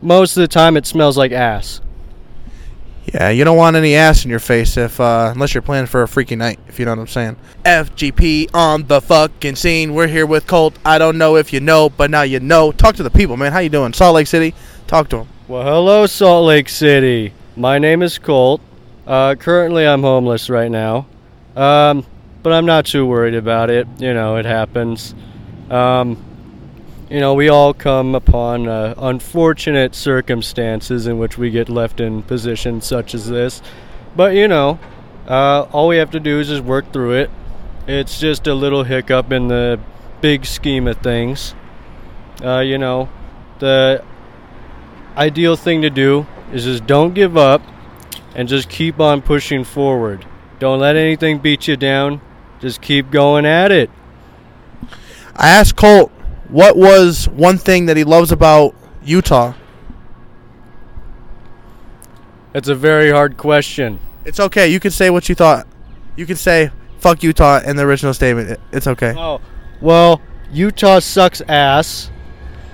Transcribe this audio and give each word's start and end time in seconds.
most 0.00 0.36
of 0.36 0.40
the 0.40 0.48
time 0.48 0.76
it 0.76 0.86
smells 0.86 1.16
like 1.16 1.32
ass. 1.32 1.80
Yeah, 3.14 3.30
you 3.30 3.44
don't 3.44 3.56
want 3.56 3.74
any 3.74 3.94
ass 3.94 4.24
in 4.24 4.30
your 4.30 4.38
face 4.38 4.76
if 4.76 5.00
uh, 5.00 5.30
unless 5.32 5.54
you're 5.54 5.62
planning 5.62 5.86
for 5.86 6.02
a 6.02 6.08
freaky 6.08 6.36
night, 6.36 6.60
if 6.68 6.78
you 6.78 6.84
know 6.84 6.90
what 6.90 6.98
I'm 7.00 7.06
saying. 7.06 7.36
FGP 7.64 8.54
on 8.54 8.86
the 8.86 9.00
fucking 9.00 9.56
scene. 9.56 9.94
We're 9.94 10.08
here 10.08 10.26
with 10.26 10.46
Colt. 10.46 10.78
I 10.84 10.98
don't 10.98 11.16
know 11.16 11.36
if 11.36 11.50
you 11.52 11.60
know, 11.60 11.88
but 11.88 12.10
now 12.10 12.22
you 12.22 12.38
know. 12.38 12.70
Talk 12.70 12.96
to 12.96 13.02
the 13.02 13.10
people, 13.10 13.38
man. 13.38 13.52
How 13.52 13.60
you 13.60 13.70
doing? 13.70 13.94
Salt 13.94 14.14
Lake 14.14 14.26
City. 14.26 14.54
Talk 14.86 15.08
to 15.10 15.18
them. 15.18 15.28
Well, 15.48 15.62
hello, 15.62 16.06
Salt 16.06 16.46
Lake 16.46 16.68
City. 16.68 17.32
My 17.56 17.78
name 17.78 18.02
is 18.02 18.18
Colt. 18.18 18.60
Uh, 19.06 19.34
currently, 19.36 19.86
I'm 19.86 20.02
homeless 20.02 20.50
right 20.50 20.70
now, 20.70 21.06
um, 21.56 22.04
but 22.42 22.52
I'm 22.52 22.66
not 22.66 22.84
too 22.84 23.06
worried 23.06 23.34
about 23.34 23.70
it. 23.70 23.88
You 23.98 24.12
know, 24.12 24.36
it 24.36 24.44
happens. 24.44 25.14
Um, 25.70 26.22
you 27.10 27.20
know, 27.20 27.32
we 27.32 27.48
all 27.48 27.72
come 27.72 28.14
upon 28.14 28.68
uh, 28.68 28.94
unfortunate 28.98 29.94
circumstances 29.94 31.06
in 31.06 31.18
which 31.18 31.38
we 31.38 31.50
get 31.50 31.68
left 31.68 32.00
in 32.00 32.22
positions 32.22 32.84
such 32.84 33.14
as 33.14 33.28
this. 33.28 33.62
But, 34.14 34.34
you 34.34 34.46
know, 34.46 34.78
uh, 35.26 35.66
all 35.72 35.88
we 35.88 35.96
have 35.96 36.10
to 36.10 36.20
do 36.20 36.38
is 36.38 36.48
just 36.48 36.62
work 36.62 36.92
through 36.92 37.14
it. 37.14 37.30
It's 37.86 38.20
just 38.20 38.46
a 38.46 38.54
little 38.54 38.84
hiccup 38.84 39.32
in 39.32 39.48
the 39.48 39.80
big 40.20 40.44
scheme 40.44 40.86
of 40.86 40.98
things. 40.98 41.54
Uh, 42.44 42.60
you 42.60 42.76
know, 42.76 43.08
the 43.58 44.04
ideal 45.16 45.56
thing 45.56 45.82
to 45.82 45.90
do 45.90 46.26
is 46.52 46.64
just 46.64 46.86
don't 46.86 47.14
give 47.14 47.36
up 47.36 47.62
and 48.34 48.48
just 48.48 48.68
keep 48.68 49.00
on 49.00 49.22
pushing 49.22 49.64
forward. 49.64 50.26
Don't 50.58 50.80
let 50.80 50.96
anything 50.96 51.38
beat 51.38 51.66
you 51.68 51.76
down. 51.76 52.20
Just 52.60 52.82
keep 52.82 53.10
going 53.10 53.46
at 53.46 53.72
it. 53.72 53.90
I 55.34 55.48
asked 55.48 55.76
Colt 55.76 56.12
what 56.48 56.76
was 56.76 57.28
one 57.28 57.58
thing 57.58 57.86
that 57.86 57.96
he 57.96 58.04
loves 58.04 58.32
about 58.32 58.74
Utah. 59.04 59.54
It's 62.54 62.68
a 62.68 62.74
very 62.74 63.10
hard 63.10 63.36
question. 63.36 64.00
It's 64.24 64.40
okay. 64.40 64.68
You 64.68 64.80
can 64.80 64.90
say 64.90 65.10
what 65.10 65.28
you 65.28 65.34
thought. 65.34 65.66
You 66.16 66.26
can 66.26 66.36
say 66.36 66.70
"fuck 66.98 67.22
Utah" 67.22 67.60
in 67.60 67.76
the 67.76 67.82
original 67.84 68.12
statement. 68.14 68.58
It's 68.72 68.86
okay. 68.86 69.14
Oh, 69.16 69.40
well, 69.80 70.20
Utah 70.52 70.98
sucks 70.98 71.40
ass. 71.48 72.10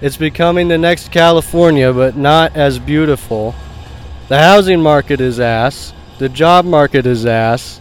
It's 0.00 0.16
becoming 0.16 0.68
the 0.68 0.78
next 0.78 1.10
California, 1.10 1.92
but 1.92 2.16
not 2.16 2.56
as 2.56 2.78
beautiful. 2.78 3.54
The 4.28 4.38
housing 4.38 4.80
market 4.80 5.20
is 5.20 5.40
ass. 5.40 5.92
The 6.18 6.28
job 6.28 6.64
market 6.64 7.06
is 7.06 7.26
ass. 7.26 7.80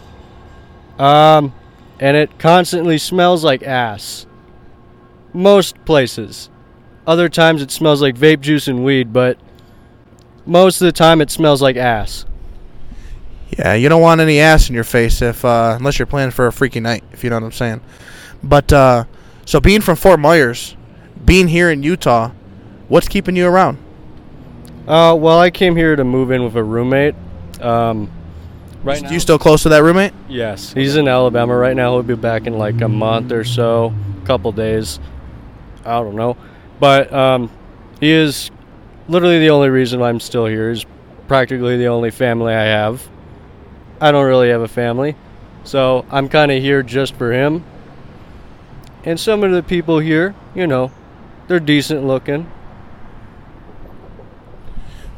Um, 1.00 1.54
and 2.00 2.18
it 2.18 2.38
constantly 2.40 2.98
smells 2.98 3.44
like 3.44 3.64
ass. 3.64 4.26
Most 5.34 5.84
places. 5.86 6.50
Other 7.08 7.30
times 7.30 7.62
it 7.62 7.72
smells 7.72 8.02
like 8.02 8.16
vape 8.16 8.42
juice 8.42 8.68
and 8.68 8.84
weed, 8.84 9.12
but 9.12 9.38
most 10.46 10.82
of 10.82 10.86
the 10.86 10.92
time 10.92 11.22
it 11.22 11.32
smells 11.32 11.62
like 11.62 11.76
ass. 11.76 12.26
Yeah, 13.58 13.74
you 13.74 13.90
don't 13.90 14.02
want 14.02 14.22
any 14.22 14.40
ass 14.40 14.70
in 14.70 14.76
your 14.76 14.84
face 14.84 15.22
if 15.22 15.44
uh, 15.44 15.76
unless 15.78 16.00
you're 16.00 16.06
planning 16.06 16.32
for 16.32 16.48
a 16.48 16.54
freaky 16.54 16.80
night, 16.80 17.04
if 17.12 17.24
you 17.24 17.30
know 17.30 17.38
what 17.38 17.44
I'm 17.44 17.52
saying. 17.52 17.82
But 18.44 18.72
uh, 18.72 19.06
so 19.46 19.60
being 19.60 19.82
from 19.82 19.96
Fort 19.98 20.20
Myers, 20.20 20.76
being 21.26 21.48
here 21.48 21.70
in 21.70 21.84
Utah, 21.84 22.32
what's 22.88 23.08
keeping 23.08 23.36
you 23.36 23.48
around? 23.48 23.78
Uh, 24.88 25.16
well, 25.16 25.40
I 25.40 25.52
came 25.52 25.76
here 25.76 25.96
to 25.96 26.04
move 26.04 26.32
in 26.32 26.44
with 26.44 26.56
a 26.56 26.64
roommate. 26.64 27.16
Um, 27.60 28.10
right 28.84 29.02
now, 29.02 29.12
You 29.12 29.20
still 29.20 29.38
close 29.38 29.64
to 29.64 29.70
that 29.70 29.84
roommate? 29.84 30.14
Yes, 30.28 30.74
he's 30.74 30.96
in 30.96 31.08
Alabama 31.08 31.56
right 31.56 31.76
now. 31.76 31.94
He'll 31.94 32.04
be 32.04 32.16
back 32.16 32.48
in 32.48 32.58
like 32.58 32.82
a 32.82 32.90
month 32.90 33.32
or 33.32 33.44
so, 33.44 33.94
couple 34.26 34.52
days. 34.52 35.00
I 35.86 36.00
don't 36.00 36.16
know, 36.16 36.38
but 36.80 37.12
um, 37.14 37.50
he 38.00 38.12
is 38.12 38.52
literally 39.08 39.40
the 39.40 39.50
only 39.50 39.70
reason 39.70 40.02
I'm 40.02 40.20
still 40.20 40.46
here. 40.46 40.70
He's 40.72 40.86
practically 41.28 41.78
the 41.78 41.88
only 41.88 42.12
family 42.12 42.54
I 42.54 42.64
have. 42.64 43.08
I 44.00 44.12
don't 44.12 44.26
really 44.26 44.50
have 44.50 44.62
a 44.62 44.68
family, 44.68 45.16
so 45.64 46.06
I'm 46.10 46.28
kind 46.28 46.52
of 46.52 46.62
here 46.62 46.84
just 46.84 47.16
for 47.16 47.32
him. 47.32 47.64
And 49.04 49.20
some 49.20 49.44
of 49.44 49.52
the 49.52 49.64
people 49.64 50.00
here, 50.00 50.36
you 50.54 50.68
know, 50.68 50.92
they're 51.48 51.60
decent 51.60 52.06
looking. 52.06 52.52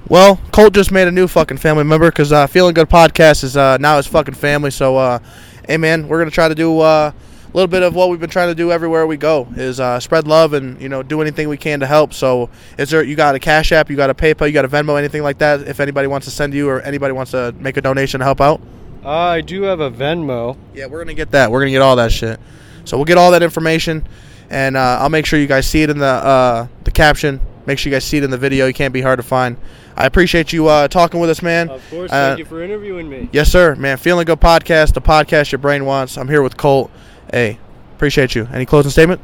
Well, 0.07 0.39
Colt 0.51 0.73
just 0.73 0.91
made 0.91 1.07
a 1.07 1.11
new 1.11 1.27
fucking 1.27 1.57
family 1.57 1.83
member 1.85 2.09
because 2.09 2.31
uh, 2.31 2.45
Feeling 2.47 2.73
Good 2.73 2.89
podcast 2.89 3.43
is 3.43 3.55
uh, 3.55 3.77
now 3.77 3.97
his 3.97 4.07
fucking 4.07 4.33
family. 4.33 4.69
So, 4.69 4.97
uh, 4.97 5.19
hey 5.67 5.77
man, 5.77 6.07
we're 6.07 6.19
gonna 6.19 6.31
try 6.31 6.49
to 6.49 6.55
do 6.55 6.79
uh, 6.79 7.11
a 7.53 7.57
little 7.57 7.67
bit 7.67 7.83
of 7.83 7.93
what 7.93 8.09
we've 8.09 8.19
been 8.19 8.29
trying 8.31 8.49
to 8.49 8.55
do 8.55 8.71
everywhere 8.71 9.05
we 9.05 9.15
go 9.17 9.47
is 9.55 9.79
uh, 9.79 9.99
spread 9.99 10.27
love 10.27 10.53
and 10.53 10.81
you 10.81 10.89
know 10.89 11.03
do 11.03 11.21
anything 11.21 11.49
we 11.49 11.57
can 11.57 11.79
to 11.81 11.85
help. 11.85 12.13
So, 12.13 12.49
is 12.77 12.89
there 12.89 13.03
you 13.03 13.15
got 13.15 13.35
a 13.35 13.39
Cash 13.39 13.71
App, 13.71 13.89
you 13.89 13.95
got 13.95 14.09
a 14.09 14.15
PayPal, 14.15 14.47
you 14.47 14.53
got 14.53 14.65
a 14.65 14.69
Venmo, 14.69 14.97
anything 14.97 15.21
like 15.23 15.37
that? 15.37 15.61
If 15.67 15.79
anybody 15.79 16.07
wants 16.07 16.25
to 16.25 16.31
send 16.31 16.53
you 16.53 16.67
or 16.69 16.81
anybody 16.81 17.11
wants 17.13 17.31
to 17.31 17.53
make 17.59 17.77
a 17.77 17.81
donation 17.81 18.19
to 18.19 18.25
help 18.25 18.41
out, 18.41 18.59
Uh, 19.05 19.09
I 19.09 19.41
do 19.41 19.63
have 19.63 19.79
a 19.81 19.91
Venmo. 19.91 20.57
yeah, 20.73 20.87
we're 20.87 21.03
gonna 21.03 21.13
get 21.13 21.31
that. 21.31 21.51
We're 21.51 21.59
gonna 21.59 21.71
get 21.71 21.81
all 21.81 21.95
that 21.97 22.11
shit. 22.11 22.39
So 22.85 22.97
we'll 22.97 23.05
get 23.05 23.17
all 23.17 23.31
that 23.31 23.43
information, 23.43 24.05
and 24.49 24.75
uh, 24.75 24.97
I'll 25.01 25.09
make 25.09 25.25
sure 25.25 25.37
you 25.39 25.47
guys 25.47 25.67
see 25.67 25.83
it 25.83 25.89
in 25.89 25.99
the 25.99 26.05
uh, 26.05 26.67
the 26.85 26.91
caption. 26.91 27.39
Make 27.65 27.79
sure 27.79 27.89
you 27.91 27.95
guys 27.95 28.03
see 28.03 28.17
it 28.17 28.23
in 28.25 28.29
the 28.31 28.37
video. 28.37 28.65
You 28.67 28.73
can't 28.73 28.93
be 28.93 28.99
hard 29.01 29.19
to 29.19 29.23
find. 29.23 29.55
I 29.95 30.05
appreciate 30.05 30.51
you 30.51 30.67
uh, 30.67 30.87
talking 30.89 31.19
with 31.21 31.29
us, 31.29 31.41
man. 31.41 31.69
Of 31.69 31.81
course, 31.91 32.11
Uh, 32.11 32.29
thank 32.29 32.39
you 32.39 32.45
for 32.45 32.61
interviewing 32.61 33.07
me. 33.07 33.29
Yes, 33.31 33.49
sir, 33.49 33.75
man. 33.75 33.95
Feeling 33.97 34.25
good 34.25 34.41
podcast, 34.41 34.93
the 34.93 35.01
podcast 35.01 35.51
your 35.53 35.59
brain 35.59 35.85
wants. 35.85 36.17
I'm 36.17 36.27
here 36.27 36.41
with 36.41 36.57
Colt. 36.57 36.89
Hey, 37.33 37.57
appreciate 37.95 38.35
you. 38.35 38.47
Any 38.53 38.67
closing 38.67 38.91
statement? 38.91 39.19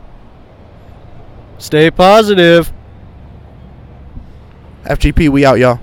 Stay 1.60 1.92
positive. 1.92 2.74
FGP, 4.86 5.30
we 5.30 5.46
out, 5.46 5.60
y'all. 5.60 5.80